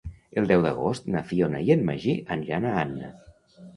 [0.41, 3.11] El deu d'agost na Fiona i en Magí aniran a Anna.